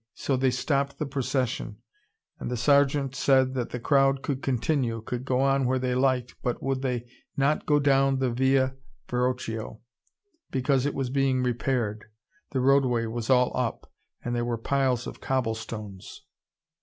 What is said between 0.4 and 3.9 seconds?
stopped the procession, and the sergeant said that the